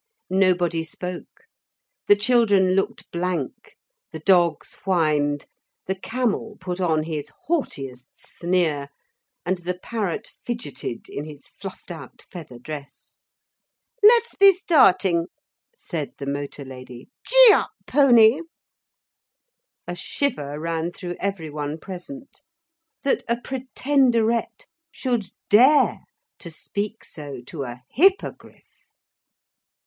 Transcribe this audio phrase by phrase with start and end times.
[0.31, 1.43] Nobody spoke.
[2.07, 3.75] The children looked blank,
[4.11, 5.45] the dogs whined,
[5.85, 8.89] the camel put on his haughtiest sneer,
[9.45, 13.15] and the parrot fidgeted in his fluffed out feather dress.
[14.01, 15.27] 'Let's be starting,'
[15.77, 17.11] said the motor lady.
[17.27, 18.41] 'Gee up, pony!'
[19.85, 22.41] A shiver ran through every one present.
[23.03, 26.05] That a Pretenderette should dare
[26.39, 28.87] to speak so to a Hippogriff!